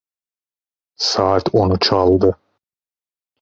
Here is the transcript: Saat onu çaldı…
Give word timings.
Saat 0.99 1.43
onu 1.55 1.79
çaldı… 1.79 2.37